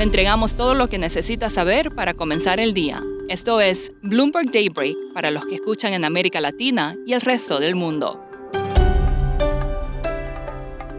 Le 0.00 0.04
entregamos 0.04 0.54
todo 0.54 0.72
lo 0.72 0.88
que 0.88 0.96
necesita 0.96 1.50
saber 1.50 1.94
para 1.94 2.14
comenzar 2.14 2.58
el 2.58 2.72
día. 2.72 3.04
Esto 3.28 3.60
es 3.60 3.92
Bloomberg 4.02 4.50
Daybreak 4.50 4.96
para 5.12 5.30
los 5.30 5.44
que 5.44 5.56
escuchan 5.56 5.92
en 5.92 6.06
América 6.06 6.40
Latina 6.40 6.94
y 7.06 7.12
el 7.12 7.20
resto 7.20 7.60
del 7.60 7.74
mundo. 7.74 8.18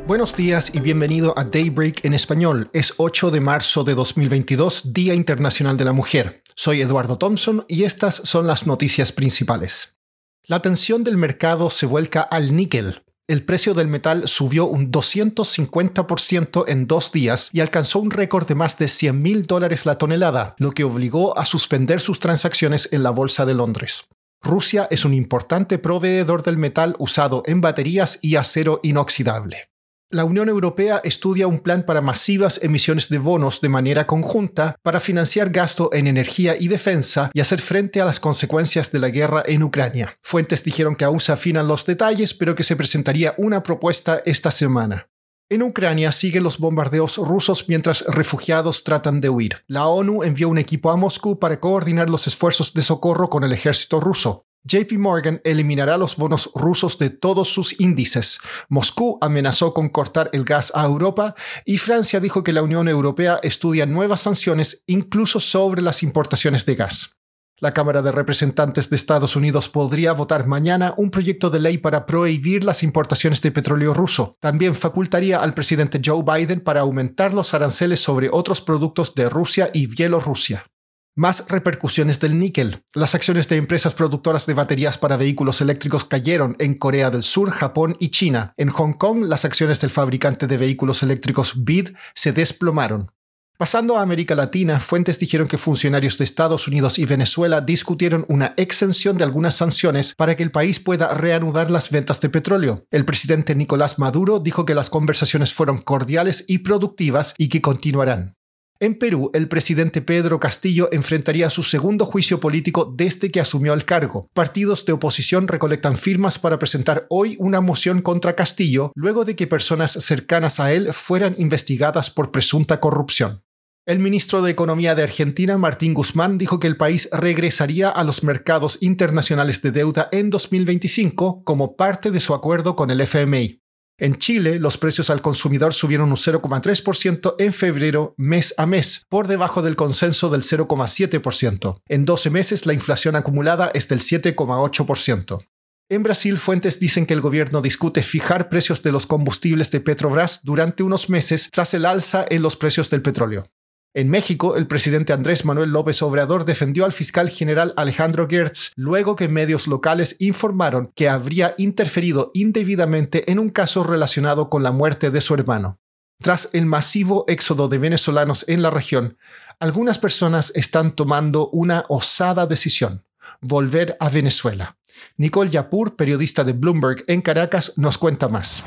Buenos 0.06 0.36
días 0.36 0.76
y 0.76 0.82
bienvenido 0.82 1.34
a 1.36 1.46
Daybreak 1.46 2.06
en 2.06 2.14
español. 2.14 2.70
Es 2.74 2.94
8 2.98 3.32
de 3.32 3.42
marzo 3.42 3.84
de 3.84 3.96
2022, 3.96 4.94
Día 4.94 5.16
Internacional 5.16 5.78
de 5.78 5.86
la 5.86 5.94
Mujer. 5.94 6.44
Soy 6.54 6.82
Eduardo 6.82 7.18
Thompson 7.18 7.66
y 7.68 7.86
estas 7.86 8.14
son 8.14 8.46
las 8.46 8.68
noticias 8.68 9.12
principales. 9.12 9.98
La 10.44 10.58
atención 10.58 11.04
del 11.04 11.18
mercado 11.18 11.72
se 11.72 11.88
vuelca 11.88 12.22
al 12.22 12.56
níquel, 12.56 13.02
el 13.32 13.44
precio 13.44 13.74
del 13.74 13.88
metal 13.88 14.28
subió 14.28 14.66
un 14.66 14.92
250% 14.92 16.66
en 16.68 16.86
dos 16.86 17.14
días 17.14 17.50
y 17.54 17.62
alcanzó 17.62 18.00
un 18.00 18.12
récord 18.12 18.46
de 18.46 18.56
más 18.56 18.78
de 18.78 18.90
100 18.90 19.22
mil 19.22 19.44
dólares 19.44 19.86
la 19.86 19.98
tonelada, 19.98 20.54
lo 20.58 20.72
que 20.72 20.84
obligó 20.84 21.38
a 21.38 21.46
suspender 21.46 22.02
sus 22.02 22.20
transacciones 22.20 22.90
en 22.92 23.04
la 23.04 23.12
Bolsa 23.12 23.46
de 23.46 23.54
Londres. 23.54 24.10
Rusia 24.42 24.88
es 24.92 25.06
un 25.06 25.14
importante 25.14 25.78
proveedor 25.78 26.44
del 26.44 26.58
metal 26.58 26.96
usado 27.00 27.44
en 27.46 27.62
baterías 27.62 28.20
y 28.22 28.36
acero 28.36 28.82
inoxidable 28.84 29.71
la 30.12 30.26
Unión 30.26 30.50
Europea 30.50 31.02
estudia 31.04 31.48
un 31.48 31.60
plan 31.60 31.84
para 31.86 32.02
masivas 32.02 32.60
emisiones 32.62 33.10
de 33.10 33.18
bonos 33.18 33.62
de 33.62 33.70
manera 33.70 34.08
conjunta 34.08 34.76
para 34.84 35.00
financiar 35.00 35.50
gasto 35.50 35.90
en 35.94 36.08
energía 36.08 36.56
y 36.60 36.68
defensa 36.68 37.32
y 37.34 37.40
hacer 37.40 37.62
frente 37.62 38.02
a 38.02 38.06
las 38.06 38.20
consecuencias 38.20 38.92
de 38.92 39.00
la 39.00 39.10
guerra 39.10 39.44
en 39.46 39.64
Ucrania. 39.64 40.18
Fuentes 40.22 40.64
dijeron 40.64 40.96
que 40.96 41.06
aún 41.06 41.20
se 41.20 41.32
afinan 41.32 41.68
los 41.68 41.86
detalles, 41.86 42.34
pero 42.34 42.56
que 42.56 42.64
se 42.64 42.76
presentaría 42.76 43.34
una 43.38 43.64
propuesta 43.64 44.22
esta 44.26 44.52
semana. 44.52 45.08
En 45.50 45.64
Ucrania 45.64 46.14
siguen 46.14 46.44
los 46.44 46.60
bombardeos 46.60 47.18
rusos 47.18 47.68
mientras 47.68 48.06
refugiados 48.08 48.86
tratan 48.86 49.20
de 49.20 49.30
huir. 49.30 49.64
La 49.68 49.88
ONU 49.88 50.24
envió 50.24 50.48
un 50.48 50.58
equipo 50.58 50.92
a 50.92 50.96
Moscú 50.96 51.40
para 51.40 51.60
coordinar 51.60 52.10
los 52.10 52.26
esfuerzos 52.26 52.74
de 52.74 52.82
socorro 52.82 53.30
con 53.30 53.44
el 53.44 53.52
ejército 53.52 54.00
ruso. 54.00 54.46
JP 54.64 55.00
Morgan 55.00 55.42
eliminará 55.44 55.98
los 55.98 56.18
bonos 56.18 56.52
rusos 56.54 57.00
de 57.00 57.10
todos 57.10 57.50
sus 57.50 57.80
índices. 57.80 58.40
Moscú 58.70 59.18
amenazó 59.22 59.74
con 59.74 59.90
cortar 59.90 60.30
el 60.34 60.44
gas 60.44 60.72
a 60.76 60.86
Europa 60.86 61.36
y 61.66 61.78
Francia 61.78 62.20
dijo 62.20 62.44
que 62.44 62.54
la 62.54 62.62
Unión 62.62 62.88
Europea 62.88 63.40
estudia 63.42 63.86
nuevas 63.86 64.22
sanciones 64.22 64.84
incluso 64.86 65.40
sobre 65.40 65.82
las 65.82 66.04
importaciones 66.04 66.66
de 66.66 66.76
gas. 66.76 67.18
La 67.62 67.74
Cámara 67.74 68.02
de 68.02 68.12
Representantes 68.12 68.90
de 68.90 68.96
Estados 68.96 69.36
Unidos 69.36 69.70
podría 69.70 70.14
votar 70.14 70.48
mañana 70.48 70.96
un 70.98 71.12
proyecto 71.12 71.52
de 71.52 71.60
ley 71.60 71.78
para 71.78 72.08
prohibir 72.08 72.64
las 72.64 72.82
importaciones 72.82 73.40
de 73.42 73.52
petróleo 73.52 73.94
ruso. 73.94 74.36
También 74.40 74.74
facultaría 74.74 75.44
al 75.44 75.54
presidente 75.54 76.02
Joe 76.04 76.24
Biden 76.24 76.62
para 76.62 76.80
aumentar 76.80 77.36
los 77.36 77.54
aranceles 77.54 78.00
sobre 78.00 78.30
otros 78.32 78.62
productos 78.62 79.14
de 79.14 79.30
Rusia 79.30 79.70
y 79.76 79.86
Bielorrusia. 79.86 80.71
Más 81.16 81.46
repercusiones 81.50 82.22
del 82.22 82.40
níquel. 82.40 82.86
Las 82.96 83.16
acciones 83.16 83.50
de 83.50 83.58
empresas 83.58 83.94
productoras 83.94 84.46
de 84.46 84.54
baterías 84.54 84.98
para 84.98 85.18
vehículos 85.18 85.60
eléctricos 85.60 86.06
cayeron 86.06 86.56
en 86.58 86.74
Corea 86.74 87.10
del 87.10 87.22
Sur, 87.22 87.52
Japón 87.52 87.98
y 88.00 88.12
China. 88.12 88.54
En 88.56 88.70
Hong 88.70 88.94
Kong, 88.94 89.26
las 89.26 89.44
acciones 89.44 89.82
del 89.82 89.90
fabricante 89.90 90.48
de 90.48 90.56
vehículos 90.56 91.04
eléctricos 91.04 91.66
BID 91.66 91.90
se 92.16 92.32
desplomaron. 92.32 93.12
Pasando 93.58 93.98
a 93.98 94.04
América 94.04 94.36
Latina, 94.36 94.80
fuentes 94.80 95.20
dijeron 95.20 95.50
que 95.50 95.58
funcionarios 95.58 96.18
de 96.18 96.24
Estados 96.24 96.70
Unidos 96.70 96.98
y 96.98 97.06
Venezuela 97.06 97.60
discutieron 97.60 98.26
una 98.30 98.54
exención 98.56 99.18
de 99.18 99.26
algunas 99.26 99.56
sanciones 99.56 100.16
para 100.16 100.36
que 100.36 100.44
el 100.44 100.52
país 100.52 100.80
pueda 100.80 101.14
reanudar 101.14 101.70
las 101.70 101.92
ventas 101.92 102.22
de 102.22 102.30
petróleo. 102.30 102.86
El 102.90 103.04
presidente 103.04 103.54
Nicolás 103.54 104.00
Maduro 104.00 104.40
dijo 104.40 104.66
que 104.66 104.76
las 104.76 104.90
conversaciones 104.90 105.54
fueron 105.54 105.80
cordiales 105.80 106.46
y 106.48 106.60
productivas 106.60 107.36
y 107.38 107.50
que 107.50 107.62
continuarán. 107.62 108.38
En 108.82 108.96
Perú, 108.96 109.30
el 109.36 109.48
presidente 109.48 110.02
Pedro 110.02 110.40
Castillo 110.40 110.90
enfrentaría 110.92 111.52
su 111.52 111.62
segundo 111.62 112.04
juicio 112.04 112.40
político 112.40 112.92
desde 112.98 113.30
que 113.30 113.40
asumió 113.40 113.76
el 113.76 113.86
cargo. 113.86 114.28
Partidos 114.34 114.86
de 114.86 114.94
oposición 114.94 115.48
recolectan 115.48 115.98
firmas 115.98 116.40
para 116.40 116.58
presentar 116.58 117.06
hoy 117.08 117.36
una 117.38 117.62
moción 117.62 118.02
contra 118.02 118.36
Castillo 118.36 118.92
luego 118.96 119.24
de 119.24 119.36
que 119.36 119.46
personas 119.46 119.92
cercanas 119.92 120.60
a 120.60 120.74
él 120.74 120.94
fueran 120.94 121.36
investigadas 121.38 122.10
por 122.10 122.32
presunta 122.32 122.80
corrupción. 122.80 123.44
El 123.86 124.00
ministro 124.00 124.42
de 124.42 124.50
Economía 124.50 124.96
de 124.96 125.04
Argentina, 125.04 125.60
Martín 125.60 125.94
Guzmán, 125.94 126.40
dijo 126.40 126.60
que 126.60 126.66
el 126.66 126.78
país 126.78 127.08
regresaría 127.12 127.88
a 127.88 128.04
los 128.04 128.24
mercados 128.24 128.80
internacionales 128.82 129.62
de 129.62 129.70
deuda 129.70 130.10
en 130.12 130.32
2025 130.32 131.44
como 131.44 131.76
parte 131.76 132.10
de 132.10 132.20
su 132.20 132.34
acuerdo 132.34 132.76
con 132.76 132.90
el 132.90 133.02
FMI. 133.02 133.61
En 134.02 134.16
Chile, 134.16 134.58
los 134.58 134.80
precios 134.80 135.12
al 135.12 135.22
consumidor 135.22 135.76
subieron 135.76 136.10
un 136.10 136.18
0,3% 136.18 137.36
en 137.38 137.54
febrero 137.54 138.16
mes 138.18 138.56
a 138.58 138.66
mes, 138.66 139.06
por 139.08 139.28
debajo 139.28 139.62
del 139.62 139.76
consenso 139.76 140.32
del 140.32 140.42
0,7%. 140.42 141.82
En 141.88 142.06
12 142.06 142.32
meses, 142.32 142.66
la 142.66 142.74
inflación 142.74 143.16
acumulada 143.16 143.70
es 143.76 143.88
del 143.90 144.00
7,8%. 144.00 145.46
En 145.88 146.02
Brasil, 146.02 146.40
fuentes 146.40 146.80
dicen 146.80 147.06
que 147.06 147.14
el 147.14 147.22
gobierno 147.22 147.62
discute 147.62 148.02
fijar 148.02 148.50
precios 148.50 148.82
de 148.82 148.92
los 148.92 149.06
combustibles 149.06 149.70
de 149.70 149.82
Petrobras 149.82 150.40
durante 150.44 150.82
unos 150.82 151.12
meses 151.12 151.52
tras 151.52 151.76
el 151.76 151.86
alza 151.86 152.26
en 152.28 152.42
los 152.42 152.56
precios 152.56 152.90
del 152.90 153.04
petróleo. 153.04 153.52
En 153.94 154.10
México, 154.10 154.56
el 154.56 154.68
presidente 154.68 155.12
Andrés 155.12 155.44
Manuel 155.44 155.72
López 155.72 156.02
Obrador 156.02 156.46
defendió 156.46 156.86
al 156.86 156.94
fiscal 156.94 157.30
general 157.30 157.74
Alejandro 157.76 158.26
Gertz 158.30 158.72
luego 158.78 159.18
que 159.18 159.28
medios 159.28 159.68
locales 159.68 160.16
informaron 160.20 160.94
que 160.96 161.10
habría 161.10 161.56
interferido 161.58 162.32
indebidamente 162.34 163.30
en 163.30 163.38
un 163.38 163.50
caso 163.50 163.84
relacionado 163.84 164.50
con 164.50 164.64
la 164.64 164.72
muerte 164.72 165.12
de 165.12 165.20
su 165.20 165.34
hermano. 165.34 165.78
Tras 166.22 166.50
el 166.54 166.68
masivo 166.68 167.26
éxodo 167.28 167.68
de 167.68 167.80
venezolanos 167.80 168.46
en 168.48 168.62
la 168.62 168.70
región, 168.70 169.18
algunas 169.60 170.00
personas 170.00 170.54
están 170.56 170.96
tomando 170.96 171.50
una 171.50 171.84
osada 171.90 172.48
decisión, 172.48 173.04
volver 173.42 173.98
a 174.00 174.08
Venezuela. 174.08 174.78
Nicole 175.18 175.50
Yapur, 175.50 175.98
periodista 175.98 176.46
de 176.46 176.54
Bloomberg 176.54 177.04
en 177.08 177.22
Caracas, 177.22 177.74
nos 177.76 177.98
cuenta 177.98 178.30
más. 178.30 178.64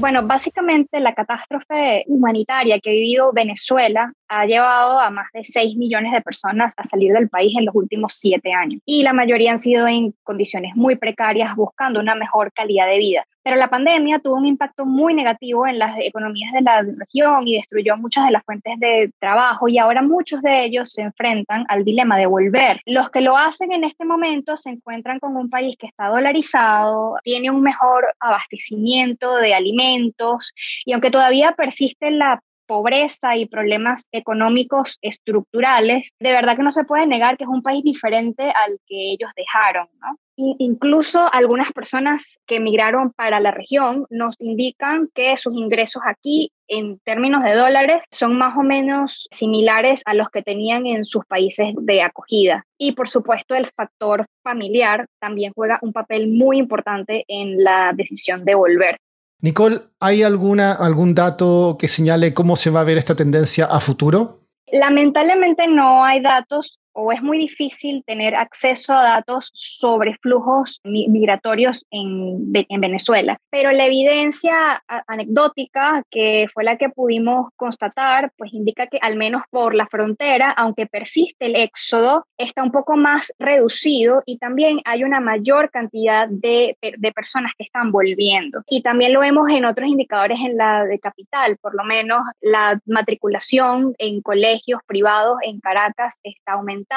Bueno, 0.00 0.24
básicamente 0.24 1.00
la 1.00 1.12
catástrofe 1.12 2.04
humanitaria 2.06 2.78
que 2.78 2.90
ha 2.90 2.92
vivido 2.92 3.32
Venezuela 3.32 4.12
ha 4.28 4.46
llevado 4.46 5.00
a 5.00 5.10
más 5.10 5.26
de 5.34 5.42
6 5.42 5.76
millones 5.76 6.12
de 6.12 6.20
personas 6.20 6.72
a 6.76 6.84
salir 6.84 7.12
del 7.12 7.28
país 7.28 7.52
en 7.58 7.64
los 7.64 7.74
últimos 7.74 8.12
7 8.12 8.52
años. 8.52 8.80
Y 8.86 9.02
la 9.02 9.12
mayoría 9.12 9.50
han 9.50 9.58
sido 9.58 9.88
en 9.88 10.14
condiciones 10.22 10.76
muy 10.76 10.94
precarias, 10.94 11.56
buscando 11.56 11.98
una 11.98 12.14
mejor 12.14 12.52
calidad 12.52 12.86
de 12.86 12.98
vida. 12.98 13.24
Pero 13.48 13.60
la 13.60 13.70
pandemia 13.70 14.18
tuvo 14.18 14.36
un 14.36 14.44
impacto 14.44 14.84
muy 14.84 15.14
negativo 15.14 15.66
en 15.66 15.78
las 15.78 15.98
economías 15.98 16.52
de 16.52 16.60
la 16.60 16.82
región 16.82 17.48
y 17.48 17.56
destruyó 17.56 17.96
muchas 17.96 18.26
de 18.26 18.32
las 18.32 18.44
fuentes 18.44 18.78
de 18.78 19.10
trabajo 19.18 19.68
y 19.68 19.78
ahora 19.78 20.02
muchos 20.02 20.42
de 20.42 20.66
ellos 20.66 20.92
se 20.92 21.00
enfrentan 21.00 21.64
al 21.70 21.82
dilema 21.82 22.18
de 22.18 22.26
volver. 22.26 22.82
Los 22.84 23.08
que 23.08 23.22
lo 23.22 23.38
hacen 23.38 23.72
en 23.72 23.84
este 23.84 24.04
momento 24.04 24.58
se 24.58 24.68
encuentran 24.68 25.18
con 25.18 25.34
un 25.34 25.48
país 25.48 25.78
que 25.78 25.86
está 25.86 26.08
dolarizado, 26.08 27.16
tiene 27.24 27.50
un 27.50 27.62
mejor 27.62 28.14
abastecimiento 28.20 29.36
de 29.36 29.54
alimentos 29.54 30.52
y 30.84 30.92
aunque 30.92 31.10
todavía 31.10 31.52
persiste 31.52 32.10
la 32.10 32.42
pobreza 32.68 33.36
y 33.36 33.46
problemas 33.46 34.08
económicos 34.12 34.98
estructurales, 35.02 36.12
de 36.20 36.30
verdad 36.32 36.56
que 36.56 36.62
no 36.62 36.70
se 36.70 36.84
puede 36.84 37.06
negar 37.06 37.36
que 37.36 37.44
es 37.44 37.50
un 37.50 37.62
país 37.62 37.82
diferente 37.82 38.44
al 38.44 38.78
que 38.86 39.12
ellos 39.12 39.30
dejaron, 39.34 39.88
¿no? 40.00 40.16
incluso 40.38 41.32
algunas 41.32 41.72
personas 41.72 42.38
que 42.46 42.56
emigraron 42.56 43.12
para 43.12 43.40
la 43.40 43.50
región 43.50 44.06
nos 44.08 44.36
indican 44.38 45.08
que 45.12 45.36
sus 45.36 45.54
ingresos 45.54 46.02
aquí 46.06 46.52
en 46.68 47.00
términos 47.00 47.42
de 47.42 47.54
dólares 47.54 48.02
son 48.10 48.36
más 48.36 48.56
o 48.56 48.62
menos 48.62 49.26
similares 49.32 50.02
a 50.06 50.14
los 50.14 50.28
que 50.30 50.42
tenían 50.42 50.86
en 50.86 51.04
sus 51.04 51.24
países 51.24 51.74
de 51.76 52.02
acogida. 52.02 52.66
Y 52.78 52.92
por 52.92 53.08
supuesto 53.08 53.54
el 53.54 53.70
factor 53.74 54.26
familiar 54.44 55.06
también 55.18 55.52
juega 55.54 55.80
un 55.82 55.92
papel 55.92 56.28
muy 56.28 56.58
importante 56.58 57.24
en 57.26 57.64
la 57.64 57.92
decisión 57.92 58.44
de 58.44 58.54
volver. 58.54 58.98
Nicole, 59.40 59.76
¿hay 60.00 60.24
alguna, 60.24 60.72
algún 60.72 61.14
dato 61.14 61.76
que 61.78 61.86
señale 61.86 62.34
cómo 62.34 62.56
se 62.56 62.70
va 62.70 62.80
a 62.80 62.84
ver 62.84 62.98
esta 62.98 63.14
tendencia 63.14 63.66
a 63.66 63.78
futuro? 63.78 64.38
Lamentablemente 64.72 65.68
no 65.68 66.04
hay 66.04 66.20
datos 66.20 66.80
o 67.00 67.12
es 67.12 67.22
muy 67.22 67.38
difícil 67.38 68.02
tener 68.04 68.34
acceso 68.34 68.92
a 68.92 69.04
datos 69.04 69.52
sobre 69.54 70.16
flujos 70.20 70.80
migratorios 70.82 71.86
en, 71.92 72.52
en, 72.52 72.80
Venezuela. 72.80 73.38
Pero 73.50 73.70
la 73.70 73.86
evidencia 73.86 74.82
anecdótica, 75.06 76.02
que 76.10 76.48
fue 76.52 76.64
la 76.64 76.76
que 76.76 76.88
pudimos 76.88 77.50
constatar, 77.54 78.32
pues 78.36 78.52
indica 78.52 78.88
que 78.88 78.98
al 79.00 79.16
menos 79.16 79.42
por 79.50 79.76
la 79.76 79.86
frontera, 79.86 80.50
aunque 80.50 80.86
persiste 80.86 81.46
el 81.46 81.54
éxodo, 81.54 82.26
está 82.36 82.64
un 82.64 82.72
poco 82.72 82.96
más 82.96 83.32
reducido 83.38 84.22
y 84.26 84.38
también 84.38 84.78
hay 84.84 85.04
una 85.04 85.20
mayor 85.20 85.70
cantidad 85.70 86.26
de, 86.28 86.76
de 86.80 87.12
personas 87.12 87.52
que 87.56 87.62
están 87.62 87.92
volviendo. 87.92 88.62
Y 88.68 88.82
también 88.82 89.12
lo 89.12 89.20
vemos 89.20 89.48
en 89.50 89.64
otros 89.64 89.88
indicadores 89.88 90.40
en 90.40 90.56
la 90.56 90.84
de 90.84 90.98
capital, 90.98 91.58
por 91.58 91.76
lo 91.76 91.84
menos 91.84 92.22
la 92.40 92.80
matriculación 92.86 93.94
en 93.98 94.20
colegios 94.20 94.80
privados 94.86 95.38
en 95.42 95.60
Caracas 95.60 96.18
está 96.24 96.54
aumentando 96.54 96.87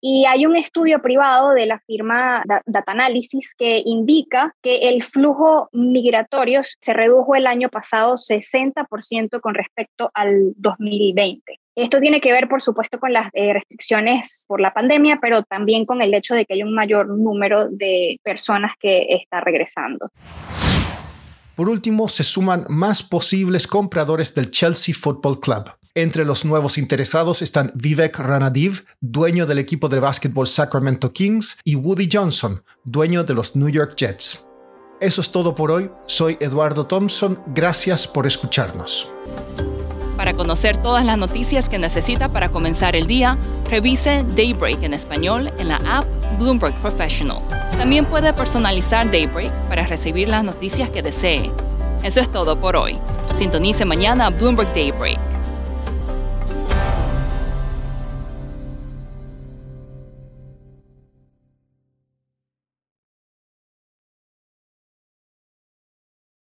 y 0.00 0.26
hay 0.26 0.46
un 0.46 0.56
estudio 0.56 1.00
privado 1.00 1.50
de 1.50 1.66
la 1.66 1.80
firma 1.80 2.42
Data 2.46 2.92
Analysis 2.92 3.54
que 3.56 3.82
indica 3.84 4.54
que 4.62 4.88
el 4.88 5.02
flujo 5.02 5.68
migratorio 5.72 6.60
se 6.62 6.92
redujo 6.92 7.34
el 7.34 7.46
año 7.46 7.68
pasado 7.68 8.16
60% 8.16 9.40
con 9.40 9.54
respecto 9.54 10.10
al 10.14 10.52
2020. 10.56 11.58
Esto 11.76 12.00
tiene 12.00 12.20
que 12.20 12.32
ver, 12.32 12.48
por 12.48 12.60
supuesto, 12.60 12.98
con 12.98 13.12
las 13.12 13.28
eh, 13.32 13.52
restricciones 13.54 14.44
por 14.48 14.60
la 14.60 14.74
pandemia, 14.74 15.18
pero 15.22 15.42
también 15.44 15.86
con 15.86 16.02
el 16.02 16.12
hecho 16.12 16.34
de 16.34 16.44
que 16.44 16.54
hay 16.54 16.62
un 16.62 16.74
mayor 16.74 17.08
número 17.08 17.68
de 17.70 18.18
personas 18.22 18.74
que 18.78 19.06
está 19.08 19.40
regresando. 19.40 20.10
Por 21.54 21.68
último, 21.68 22.08
se 22.08 22.24
suman 22.24 22.64
más 22.68 23.02
posibles 23.02 23.66
compradores 23.66 24.34
del 24.34 24.50
Chelsea 24.50 24.94
Football 24.94 25.40
Club. 25.40 25.79
Entre 25.96 26.24
los 26.24 26.44
nuevos 26.44 26.78
interesados 26.78 27.42
están 27.42 27.72
Vivek 27.74 28.16
Ranadiv, 28.16 28.84
dueño 29.00 29.44
del 29.46 29.58
equipo 29.58 29.88
de 29.88 29.98
básquetbol 29.98 30.46
Sacramento 30.46 31.12
Kings, 31.12 31.58
y 31.64 31.74
Woody 31.74 32.08
Johnson, 32.12 32.62
dueño 32.84 33.24
de 33.24 33.34
los 33.34 33.56
New 33.56 33.68
York 33.68 33.96
Jets. 33.96 34.46
Eso 35.00 35.20
es 35.20 35.32
todo 35.32 35.56
por 35.56 35.72
hoy. 35.72 35.90
Soy 36.06 36.36
Eduardo 36.38 36.86
Thompson. 36.86 37.42
Gracias 37.48 38.06
por 38.06 38.28
escucharnos. 38.28 39.10
Para 40.16 40.34
conocer 40.34 40.76
todas 40.76 41.04
las 41.04 41.18
noticias 41.18 41.68
que 41.68 41.78
necesita 41.78 42.28
para 42.28 42.50
comenzar 42.50 42.94
el 42.94 43.08
día, 43.08 43.36
revise 43.68 44.24
Daybreak 44.36 44.84
en 44.84 44.94
español 44.94 45.50
en 45.58 45.68
la 45.68 45.80
app 45.86 46.06
Bloomberg 46.38 46.74
Professional. 46.82 47.42
También 47.78 48.04
puede 48.06 48.32
personalizar 48.32 49.10
Daybreak 49.10 49.50
para 49.68 49.84
recibir 49.86 50.28
las 50.28 50.44
noticias 50.44 50.88
que 50.90 51.02
desee. 51.02 51.50
Eso 52.04 52.20
es 52.20 52.30
todo 52.30 52.60
por 52.60 52.76
hoy. 52.76 52.96
Sintonice 53.36 53.84
mañana 53.84 54.30
Bloomberg 54.30 54.72
Daybreak 54.72 55.29